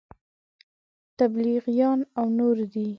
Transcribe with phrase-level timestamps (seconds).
[1.17, 2.85] تبلیغیان او نور دي.